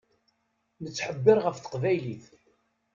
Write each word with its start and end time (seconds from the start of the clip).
Nettḥebbiṛ 0.83 1.37
ɣef 1.41 1.57
teqbaylit. 1.57 2.25